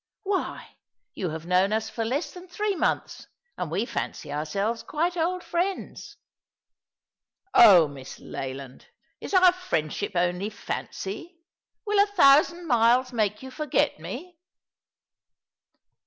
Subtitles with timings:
[0.23, 0.77] Why,
[1.13, 5.43] you have known us for less than three months, and we fancy ourselves quite old
[5.43, 6.17] friends."
[7.53, 8.87] "Oh, Miss Leland,
[9.19, 11.37] is our friendship only fancy?
[11.85, 14.39] Will a thousand miles make you forget me